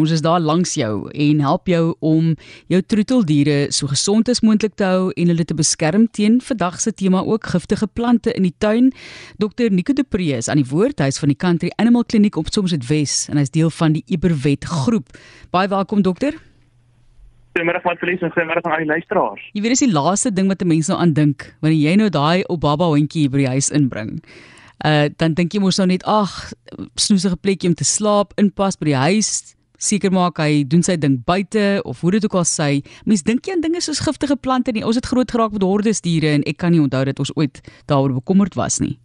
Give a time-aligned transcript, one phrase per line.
[0.00, 2.30] Ons is daar langs jou en help jou om
[2.72, 6.92] jou troeteldiere so gesond as moontlik te hou en hulle te beskerm teen vandag se
[6.96, 8.88] tema ook giftige plante in die tuin.
[9.36, 11.02] Dr Nico de Pre is aan die woord.
[11.04, 14.04] Hy is van die Country Animal Kliniek op Somerset Wes en hy's deel van die
[14.08, 15.12] Eberwet groep.
[15.52, 16.40] Baie welkom dokter.
[17.52, 19.46] Goeiemôre van Felies en goeiemôre aan al die luisteraars.
[19.52, 22.08] Jy weet dis die laaste ding wat 'n mens nou aan dink wanneer jy nou
[22.08, 24.22] daai Obaba hondjie by die huis inbring.
[24.80, 26.52] Uh dan dink jy mos nou net ag,
[26.96, 31.18] snoesige plekjie om te slaap, inpas by die huis, seker maak hy doen sy ding
[31.26, 32.70] buite of hoe dit ook al sê.
[33.08, 34.84] Mens dink jy aan dinge soos giftige plante nie.
[34.86, 37.62] Ons het groot geraak met hordes diere en ek kan nie onthou dat ons ooit
[37.88, 38.98] daaroor bekommerd was nie.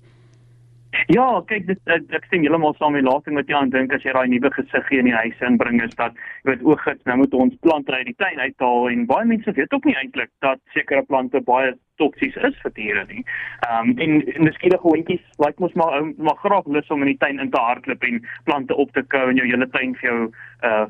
[1.12, 3.72] Ja, kyk dit ek, ek stem heeltemal saam met die laaste ding wat jy aan
[3.74, 7.10] dink as jy daai nuwe gesiggie in die huis inbring is dat jy weet oogits
[7.10, 10.32] nou moet ons plante uit die tuin uithaal en baie mense weet ook nie eintlik
[10.46, 13.24] dat sekere plante baie toksies is vir diere nie.
[13.68, 17.22] Ehm um, en, en miskien hondjies like mos maar maar graag lus om in die
[17.24, 20.20] tuin in te hardloop en plante op te kou en jou hele tuin vir jou
[20.70, 20.86] uh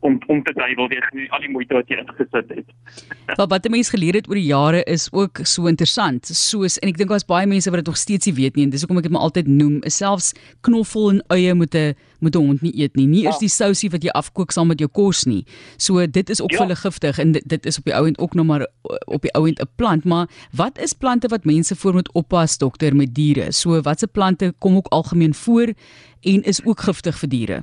[0.00, 2.70] om om te dui wil jy al die moeite wat jy ingesit het.
[3.52, 6.24] Wat mense geleer het oor die jare is ook so interessant.
[6.26, 8.72] Soos en ek dink daar's baie mense wat dit nog steeds nie weet nie en
[8.72, 10.32] dis hoekom ek dit maar altyd noem, is selfs
[10.66, 13.06] knoffel en eie moet 'n moet 'n hond nie eet nie.
[13.06, 13.46] Nie eers ja.
[13.46, 15.44] die sousie wat jy afkook saam met jou kos nie.
[15.76, 16.56] So dit is ook ja.
[16.56, 18.66] vir hulle giftig en dit, dit is op die ou end ook nog maar
[19.06, 22.58] op die ou end 'n plant, maar wat is plante wat mense voor moet oppas
[22.58, 23.52] dokter met diere?
[23.52, 25.72] So watse plante kom ook algemeen voor
[26.20, 27.62] en is ook giftig vir diere?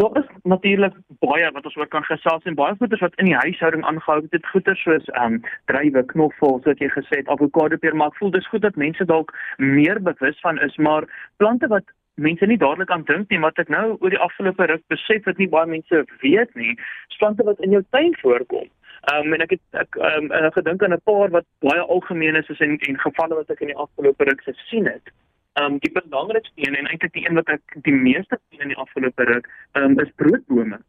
[0.00, 3.36] Daar is natuurlik baie wat ons oor kan gesels en baie goeders wat in die
[3.36, 4.30] huishouding aangehou het.
[4.30, 8.16] Dit goeders soos ehm um, druiwe, knoffels, wat jy gesê het, avokado peer, maar ek
[8.20, 11.04] voel dis goed dat mense dalk meer bewus van is, maar
[11.36, 11.84] plante wat
[12.20, 15.38] mense nie dadelik aan dink nie, wat ek nou oor die afgelope ruk besef het
[15.40, 16.76] nie baie mense weet nie,
[17.20, 18.68] plante wat in jou tuin voorkom.
[19.10, 22.36] Ehm um, en ek het ek ehm um, gedink aan 'n paar wat baie algemeen
[22.40, 25.12] is en en gevalle wat ek in die afgelope ruk gesien het.
[25.60, 28.72] Ehm um, die belangrikste een en eintlik die een wat ek die meeste sien in
[28.74, 30.80] die afgelope ruk, ehm um, is broodbome.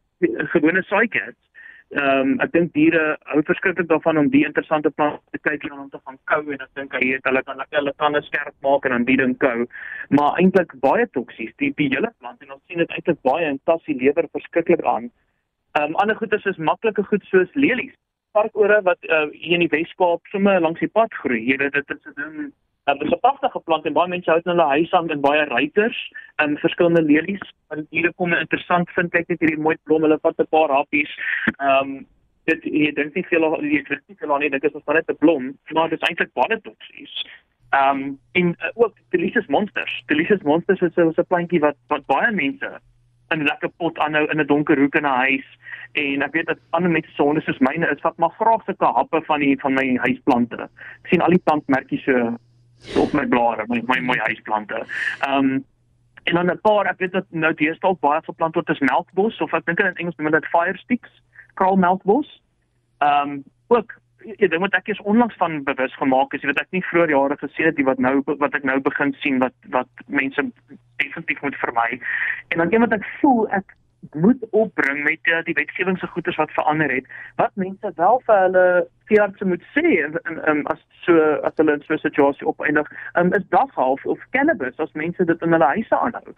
[0.55, 1.39] Gewone saaikers.
[1.91, 5.73] Ehm um, ek dink diere hou verskriklik daarvan om die interessante plante te kyk en
[5.75, 8.87] om te gaan kou en ek dink hy het hulle kan hulle kan skerp maak
[8.87, 9.65] en dan die ding kou.
[10.15, 11.51] Maar eintlik baie toksies.
[11.59, 15.11] Die die hele plant en ons sien dit eintlik baie in tassie lewer verskriklik aan.
[15.75, 17.97] Ehm um, ander goedes is maklike goed soos lelies.
[18.31, 21.43] Parkore wat uh, hier in die Weskaap sommer langs die pad groei.
[21.43, 22.53] Hier dit is 'n ding.
[22.85, 25.09] Uh, dit is 'n pragtige plant en baie mense hou dit in hulle huise aan
[25.09, 27.53] en baie ruiters en verskillende lelies.
[27.67, 30.01] Want hier kom interessant vind kyk net hierdie mooi blom.
[30.01, 31.11] Hulle vat 'n paar happies.
[31.59, 32.07] Ehm um,
[32.45, 34.49] dit jy dink nie veel jy weet nie veel aan nie.
[34.49, 37.13] Dit is net 'n blom, maar dit is eintlik baie toksies.
[37.69, 40.03] Ehm um, en uh, ook Delicious Monsters.
[40.05, 42.79] Delicious Monsters is 'n plantjie wat wat baie mense
[43.29, 45.47] in 'n lekker pot aanhou in 'n donker hoek in 'n huis
[45.93, 48.85] en ek weet dat ander mense se honde soos myne is wat maar graag sulke
[48.85, 50.69] happe van die van my huisplante.
[51.03, 52.37] Ek sien al die plantmerkies so
[52.97, 54.85] op my blare, my my mooi huisplante.
[55.19, 55.65] Ehm um,
[56.23, 59.53] en dan 'n paar ek weet dat nou deesdae baie geplante word as melkbos of
[59.53, 61.21] ek dink in Engels noem hulle dit fire sticks,
[61.53, 62.41] kraalmelkbos.
[62.97, 66.61] Ehm um, ook Ja, dit moet ek eers onlangs van bewus gemaak is, jy weet
[66.61, 69.55] ek nie vroeër jare gesien het die wat nou wat ek nou begin sien wat
[69.73, 70.43] wat mense
[71.01, 71.97] definitief moet vermy.
[72.53, 73.73] En dan een wat ek voel ek
[74.09, 77.05] moet opbring met uh, die wetgewing se goeders wat verander het.
[77.35, 78.65] Wat mense wel vir hulle
[79.05, 81.17] veeartse moet sê en um, as so
[81.47, 85.41] as hulle in so 'n situasie opeindig, um, is daghalf of cannabis as mense dit
[85.41, 86.33] in hulle huise aanhou.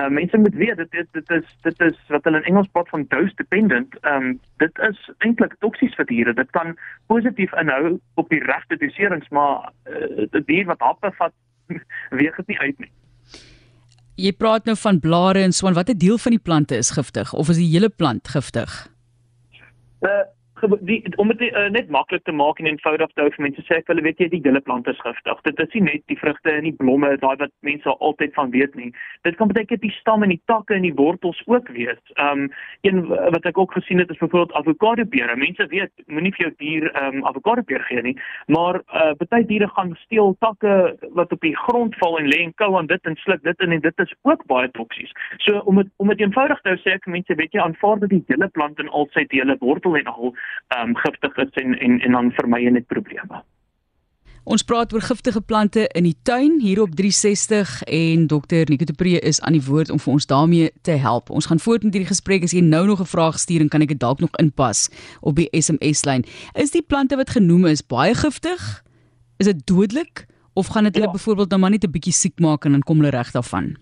[0.00, 2.88] Uh, mense moet weet dit dit dit is dit is wat hulle in Engels praat
[2.88, 3.96] van dose dependent.
[4.00, 6.34] Ehm um, dit is eintlik toksies vir diere.
[6.34, 11.34] Dit kan positief inhou op die regte doserings, maar uh, 'n dier wat happe vat
[12.20, 12.92] weeg dit nie uit nie.
[14.20, 17.32] Jy praat nou van blare en so en watter deel van die plante is giftig
[17.32, 18.74] of is die hele plant giftig?
[20.02, 20.31] Uh
[20.80, 23.78] die om dit uh, net maklik te maak en eenvoudig te hou vir mense sê
[23.80, 25.40] ek hulle weet jy die hele plant is giftig.
[25.46, 28.74] Dit is nie net die vrugte en die blomme daai wat mense altyd van weet
[28.78, 28.90] nie.
[29.26, 32.00] Dit kan baie keer die stam en die takke en die wortels ook wees.
[32.22, 32.48] Um
[32.86, 35.36] een wat ek ook gesien het is byvoorbeeld avokado pere.
[35.36, 39.68] Mense weet moenie vir jou dier um avokado peer gee nie, maar uh baie diere
[39.72, 43.16] gaan steel takke wat op die grond val en lê en kou aan dit en
[43.24, 45.12] sluk dit in en dit is ook baie toksies.
[45.46, 48.24] So om het, om dit eenvoudig te sê ek mense weet jy aanvaar dat die
[48.28, 50.34] hele plant en al sy dele wortel en al
[50.68, 53.42] ehm um, giftig is en en en dan vermy dit probleme.
[54.42, 58.92] Ons praat oor giftige plante in die tuin hier op 360 en dokter Nico de
[58.92, 61.30] Pre is aan die woord om vir ons daarmee te help.
[61.30, 63.82] Ons gaan voort met hierdie gesprek as jy nou nog 'n vraag stuur en kan
[63.82, 64.90] ek dit dalk nog inpas
[65.20, 66.24] op die SMS lyn.
[66.54, 68.82] Is die plante wat genoem is baie giftig?
[69.38, 71.12] Is dit dodelik of gaan dit hulle ja.
[71.12, 73.76] byvoorbeeld nou maar net 'n bietjie siek maak en dan kom hulle reg daarvan?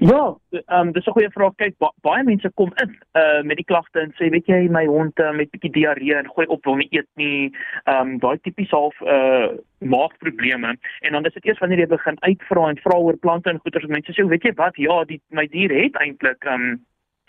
[0.00, 1.54] Ja, ehm um, dis 'n goeie vraag.
[1.54, 4.86] Kyk, ba baie mense kom in uh met die klagte en sê, weet jy, my
[4.86, 7.50] hond uh, met bietjie diarree en gooi op wil nie eet nie.
[7.84, 9.48] Ehm um, daai tipies half uh
[9.78, 10.76] maagprobleme.
[11.00, 13.86] En dan is dit eers wanneer jy begin uitvra en vra oor plante en goeters,
[13.86, 14.76] mense sê, weet jy wat?
[14.76, 16.86] Ja, die my dier het eintlik ehm um,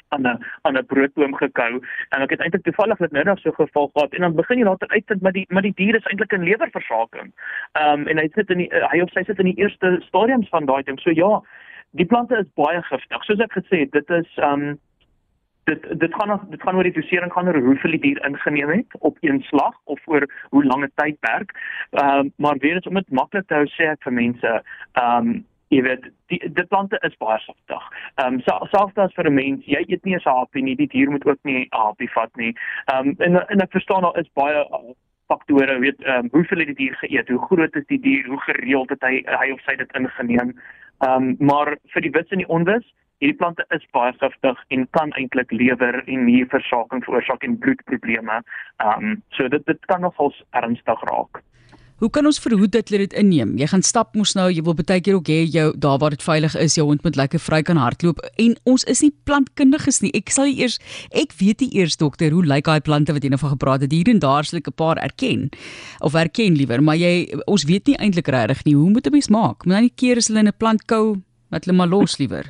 [0.10, 3.52] aan 'n aan 'n broodboom gekou en ek het eintlik toevallig dit nou nog so
[3.52, 6.32] geval gehad en dan begin jy later uitvind maar die maar die dier is eintlik
[6.32, 7.34] in lewerversaking.
[7.72, 10.50] Ehm um, en hy sit in die, hy of sy sit in die eerste stadiums
[10.50, 11.00] van daai ding.
[11.00, 11.42] So ja,
[11.92, 13.24] die plante is baie giftig.
[13.26, 14.80] Soos ek gesê het, dit is um,
[15.70, 18.98] dit dit gaan dit gaan oor die dosering gaan oor hoeveel die dier ingeneem het
[19.00, 21.56] op een slag of oor hoe lank tydperk.
[21.92, 25.18] Ehm um, maar weer eens om dit maklik te hou sê ek vir mense ehm
[25.18, 27.84] um, jy weet die die plante is baie giftig.
[28.16, 31.12] Ehm um, selfs as vir 'n mens, jy eet nie 'n happie nie, die dier
[31.12, 32.54] moet ook nie 'n happie vat nie.
[32.94, 34.94] Ehm um, en en ek verstaan daar is baie uh,
[35.28, 38.42] faktore, weet ehm um, hoeveel het die dier geëet, hoe groot is die dier, hoe
[38.42, 40.56] gereeld het hy hy of sy dit ingeneem.
[41.00, 42.88] Ehm um, maar vir die wits en die onwis
[43.20, 48.38] Hierdie plante is baie giftig en kan eintlik lewer en nierversaking veroorsaak en bloedprobleme.
[48.86, 51.42] Ehm um, so dit dit kan nogals ernstig raak.
[52.00, 53.58] Hoe kan ons verhoed dat hulle dit inneem?
[53.60, 56.24] Jy gaan stap mos nou, jy wil baie keer ook hê jou daar waar dit
[56.24, 60.14] veilig is, jou hond moet lekker vry kan hardloop en ons is nie plantkundiges nie.
[60.16, 60.80] Ek sal eers
[61.12, 63.92] ek weet nie eers dokter hoe lyk daai plante wat jy nou van gepraat het
[63.92, 65.50] hier en daar sal ek 'n paar erken
[66.00, 69.30] of erken liewer, maar jy ons weet nie eintlik regtig nie hoe moet 'n mens
[69.30, 69.66] maak?
[69.66, 71.20] Moet dan nie keer as hulle in 'n plant kou
[71.52, 72.46] wat hulle maar los liewer.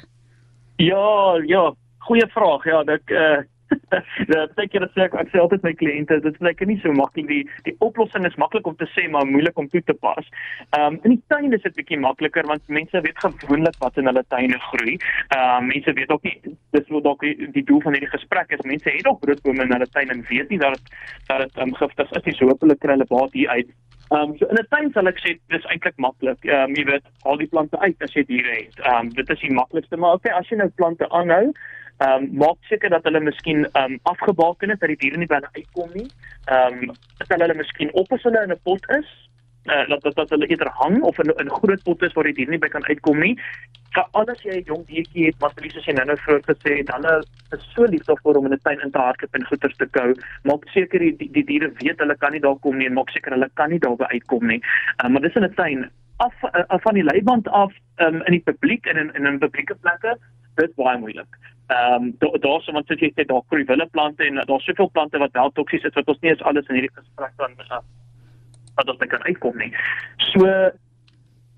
[0.78, 1.74] Ja, ja,
[2.06, 2.66] goeie vraag.
[2.66, 3.42] Ja, ek uh
[4.30, 7.42] Ja, ek sê ek, sê altyd my kliënte, dit is lekker nie so maklik die
[7.66, 10.30] die oplossing is maklik om te sê maar moeilik om toe te pas.
[10.77, 14.10] Ehm um, in die tuin is dit bietjie makliker want mense weet gewoonlik wat in
[14.12, 14.95] hulle tuine groei.
[15.36, 17.25] Ehm um, mense weet ook nie dis wat dalk
[17.57, 18.66] die doel van hierdie gesprek is.
[18.74, 20.81] Mense het ook broodbome in hulle tuin en weet nie dat
[21.27, 22.36] dat dit um, giftig is nie.
[22.38, 23.74] So hopelik kry hulle baat hier uit.
[24.10, 26.45] Ehm um, so in 'n tuin sal ek sê dis eintlik maklik.
[26.45, 28.80] Ehm um, jy weet, al die plante uit as jy diere het.
[28.80, 31.51] Ehm um, dit is die maklikste, maar okay, as jy nou plante aanhou,
[32.00, 35.31] ehm um, maak seker dat hulle miskien ehm um, afgebaken is dat die diere nie
[35.31, 36.07] binne uitkom nie.
[36.46, 36.94] Ehm um,
[37.24, 39.10] stel hulle miskien op as hulle in 'n pot is
[39.63, 42.34] uh, dat dat dat hulle eerder hang of in 'n groot pot is waar die
[42.34, 43.36] dier nie by kan uitkom nie.
[43.92, 46.92] Vir alles jy 'n jong diertjie het, maar presies as jy nou-nou vroeg gesê het,
[46.96, 49.86] hulle is so lief daarvoor om in 'n tuin in te hardloop en goeters te
[49.86, 50.16] kou.
[50.44, 53.10] Maak seker die die, die diere weet hulle kan nie daar kom nie en maak
[53.10, 54.62] seker hulle kan nie daarby uitkom nie.
[55.04, 58.44] Uh, maar dis in 'n tuin af, uh, van die leiband af um, in die
[58.44, 60.18] publiek en in in 'n publieke plekke,
[60.61, 61.39] dit baie moeilik.
[61.69, 64.89] Ehm um, daar daar's soms wat jy sê daar groei wille plante en daar's soveel
[64.91, 67.81] plante wat wel toksies is wat ons nie eens alles in hierdie gesprek kan uh,
[68.75, 69.71] wat ons kan uitkom nie.
[70.31, 70.47] So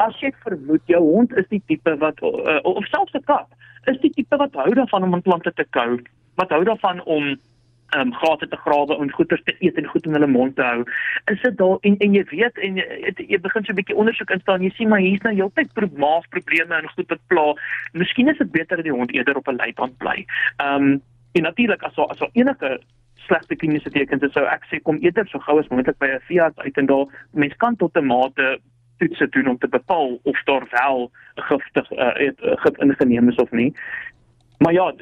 [0.01, 3.47] as jy vermoed jou hond is die tipe wat uh, of selfs 'n kat
[3.89, 5.99] is die tipe wat hou daarvan om in plante te kou,
[6.35, 7.35] wat hou daarvan om
[7.91, 10.63] ehm um, gate te grawe en goeders te eet en goed in hulle mond te
[10.63, 10.83] hou.
[11.31, 12.85] Is dit daar en en jy weet en jy,
[13.33, 16.75] jy begin so 'n bietjie ondersoek instaan, jy sien maar hier's nou heeltyd pro maagprobleme
[16.75, 17.53] en goed wat pla.
[17.93, 20.25] Miskien is dit beter dat die hond eerder op 'n leiband bly.
[20.57, 21.01] Ehm um,
[21.31, 22.79] en natuurlik as so as so enige
[23.15, 26.59] slegte kliniese tekens sou ek sê kom eerder so gou as moontlik by 'n veearts
[26.59, 28.59] uit en daar mens kan tot 'n mate
[28.97, 32.31] toetse doen om te bepaal of daar wel giftig uh,
[32.63, 33.73] gif ingeneem is of nie.
[34.61, 34.93] Maar ja,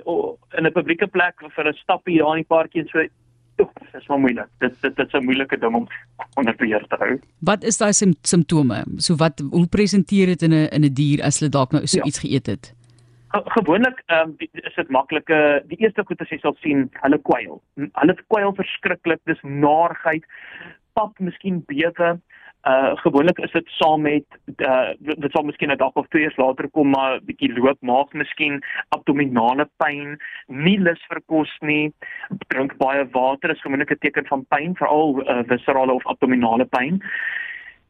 [0.58, 4.08] in 'n publieke plek vir 'n stappie daar in die parkie en so dit is
[4.08, 4.48] maar moeilik.
[4.60, 5.88] Dit dit dit is 'n moeilike ding om
[6.40, 7.20] onder beheer te hou.
[7.40, 8.84] Wat is daai simptome?
[8.98, 11.98] So wat hoe presenteer dit in 'n in 'n dier as hulle dalk nou so
[11.98, 12.04] ja.
[12.04, 12.74] iets geëet het?
[13.30, 17.62] gewoonlik ehm um, is dit maklike die eerste goed as jy sal sien hulle kwyl
[17.76, 20.26] hulle kwyl verskriklik dis naarheid
[20.98, 22.20] pap miskien bewe
[22.68, 24.26] uh gewoonlik is dit saam met
[24.58, 28.62] uh dit sal miskien 'n dag of twee later kom maar bietjie loop maag miskien
[28.90, 30.18] abdominale pyn
[30.48, 31.94] nie lus vir kos nie
[32.48, 37.00] drink baie water is gewoonlik 'n teken van pyn veral uh, viscerale of abdominale pyn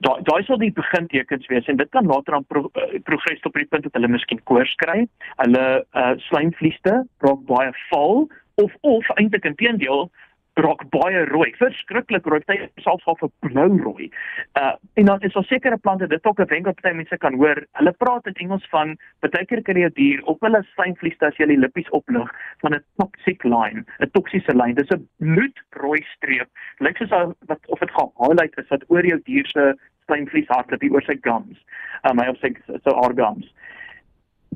[0.05, 3.53] daai daai sal die begintekens wees en dit kan later aan pro, uh, progress tot
[3.53, 5.07] by die punt dat hulle miskien koors kry.
[5.43, 8.29] Hulle uh, slaimvlieste raak baie vol
[8.63, 10.09] of of eintlik inteendeel
[10.63, 14.09] raak baie rooi, verskriklik rooi, party selfs half blou rooi.
[14.59, 17.33] Uh en dan is daar sekere plante dit ook 'n wenk wat party mense kan
[17.33, 17.63] hoor.
[17.79, 21.45] Hulle praat in Engels van baie keer kan jy dier op hulle slaimvlieste as jy
[21.45, 22.29] die lippies oplig
[22.61, 24.75] van 'n toxic line, 'n toksiese lyn.
[24.75, 26.49] Dis 'n bloedrooi streep.
[26.79, 29.75] Lyk soos wat of dit gaan highlight is wat oor jou dier se
[30.05, 31.57] slaimvlies hardloop oor sy gums.
[32.03, 33.53] Um hy op sy so organs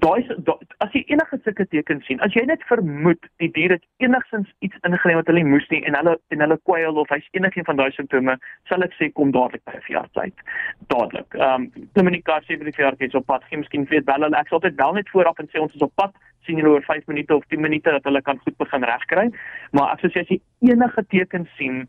[0.04, 4.50] daai as jy enige sulke tekens sien, as jy net vermoed die dier het enigstens
[4.66, 7.80] iets ingeneem wat hulle moes nie en hulle en hulle kwyl of hy's enigiets van
[7.80, 8.36] daai simptome,
[8.72, 10.46] sal ek sê kom dadelik by 'n veearts uit.
[10.94, 11.40] Dadelik.
[11.40, 13.48] Ehm um, kommunikasie met die veearts is op pad.
[13.50, 15.88] Geen miskien weet wel hulle ek sal altyd wel net vooraf en sê ons is
[15.88, 16.14] op pad
[16.46, 19.32] sien julle oor 5 minute of 10 minute dat hulle kan goed begin regkry.
[19.72, 21.88] Maar as jy enige tekens sien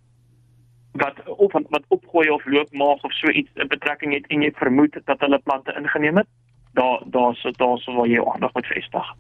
[1.02, 4.52] wat of wat opgooi of loop maag of so iets 'n betrekking het en jy
[4.54, 6.28] vermoed dat hulle plante ingeneem het,
[6.74, 9.14] daar daar's daar's waar jy aandag moet vestig.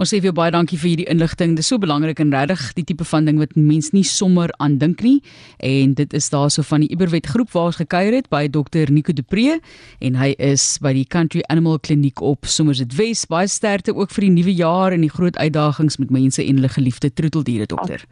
[0.00, 1.56] Ons sê vir jou baie dankie vir hierdie inligting.
[1.58, 4.78] Dit is so belangrik en regtig die tipe van ding wat mens nie sommer aan
[4.80, 5.18] dink nie.
[5.58, 9.12] En dit is daarso van die Iberwet groep waar ons gekuier het by Dr Nico
[9.12, 9.58] de Pre
[10.00, 13.28] en hy is by die Country Animal Kliniek op Somerset West.
[13.28, 16.72] Baie sterkte ook vir die nuwe jaar en die groot uitdagings met mense en hulle
[16.72, 18.06] geliefde troeteldiere dokter.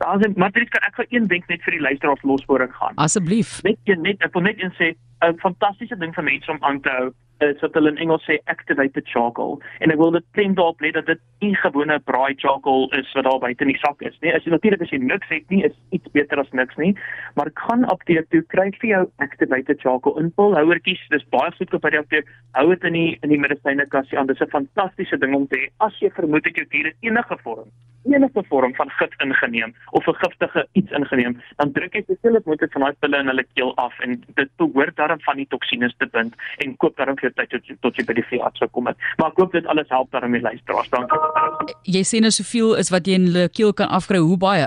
[0.00, 2.72] Daar's 'n matriek kan ek vir een ding net vir die luisteraars los voor ek
[2.72, 2.96] gaan.
[2.96, 3.62] Asseblief.
[3.62, 6.88] Net net ek wil net een sê 'n fantastiese ding vir mense om aan te
[6.88, 7.12] hou
[7.46, 10.92] is wat hulle in Engels sê activated charcoal en ek wil dit teen daarop lê
[10.96, 14.32] dat dit nie gewone braai charcoal is wat daar buite in die sak is nie.
[14.36, 16.92] As jy natuurlik as jy niks het nie is iets beter as niks nie,
[17.38, 21.06] maar ek gaan apteek toe kry vir jou activated charcoal in pulhouertjies.
[21.14, 22.34] Dis baie goedkoop by die apteek.
[22.58, 24.28] Hou dit in die in die medisynekassie aan.
[24.30, 27.70] Dis 'n fantastiese ding om te hê as jy vermoed ek jou diere enige vorm
[28.04, 32.04] enige vorm van gif ingeneem of 'n giftige iets ingeneem, dan druk jy
[32.44, 35.46] moet dit van daai pille in hulle keel af en dit behoort daarom van die
[35.48, 38.68] toksines te bind en koop daarom vir tyd tot, tot jy by die veearts sou
[38.70, 38.96] kom het.
[39.16, 40.88] Maar ek hoop dit alles help daarom die luisteraars.
[40.88, 41.18] Dankie.
[41.82, 44.18] Jy sê nou soveel is wat jy in hulle keel kan afkry.
[44.18, 44.66] Hoe baie?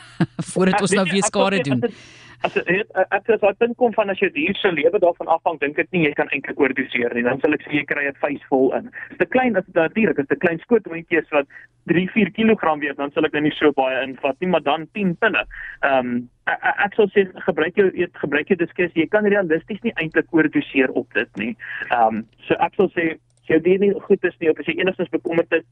[0.52, 1.82] Voordat ons nou weer skade doen.
[1.82, 5.30] Ek, as dit ek as daai punt kom van as jou dier se lewe daarvan
[5.32, 7.24] afhang, dink ek nie jy kan eintlik oordoseer nie.
[7.26, 8.90] Dan sal ek sê jy kry 'n vuis vol in.
[9.10, 11.46] Dis te klein as daai dier, dis te klein skootmondjie is wat
[11.92, 15.16] 3-4 kg weeg, dan sal ek nou nie so baie invat nie, maar dan 10
[15.20, 15.44] pinne.
[15.82, 18.92] Ehm um, ek, ek sou sê gebruik jou eet, gebruik jou diskus.
[18.94, 21.56] Jy kan realisties nie eintlik oordoseer op dit nie.
[21.90, 24.66] Ehm um, so ek sou sê as jou dier nie goed is nie of as
[24.66, 25.64] jy enigstens bekommerd is,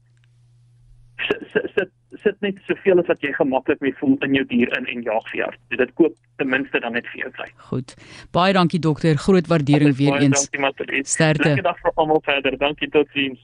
[1.27, 1.91] sit sit
[2.23, 5.25] sit net soveel as wat jy gemaklik mee voel in jou dier in en jaag
[5.31, 5.49] vir jou.
[5.77, 7.49] Dit koop ten minste dan net vir jou kry.
[7.69, 7.95] Goed.
[8.31, 9.17] Baie dankie dokter.
[9.17, 10.47] Groot waardering weer eens.
[10.49, 11.03] Dankie.
[11.03, 11.53] Sterkte.
[11.53, 12.57] Lekker dag vir almal verder.
[12.57, 13.41] Dankie totsiens.